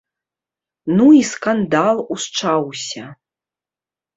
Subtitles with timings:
[0.99, 3.03] Ну і скандал усчаўся.